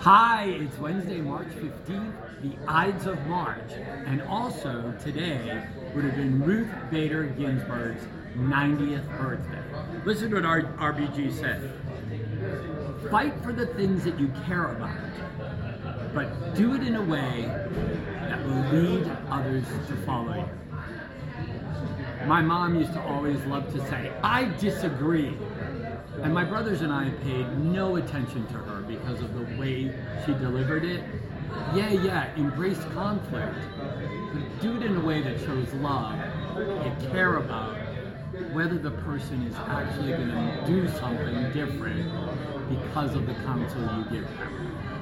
[0.00, 3.70] Hi, it's Wednesday, March 15th, the Ides of March.
[4.06, 5.62] And also today
[5.94, 8.02] would have been Ruth Bader Ginsburg's
[8.34, 9.62] 90th birthday.
[10.06, 11.70] Listen to what R- RBG said.
[13.10, 14.96] Fight for the things that you care about,
[16.14, 17.44] but do it in a way
[18.20, 22.26] that will lead others to follow you.
[22.26, 25.36] My mom used to always love to say, I disagree.
[26.18, 29.94] And my brothers and I paid no attention to her because of the way
[30.26, 31.02] she delivered it.
[31.74, 36.18] Yeah, yeah, embrace conflict, but do it in a way that shows love.
[36.56, 37.76] You care about
[38.52, 42.10] whether the person is actually going to do something different
[42.68, 44.99] because of the counsel you give them.